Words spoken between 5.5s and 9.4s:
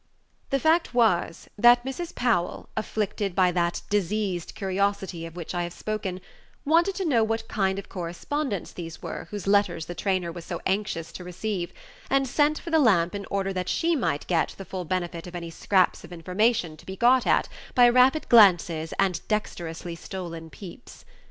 I have spoken, wanted to know what kind of correspondents these were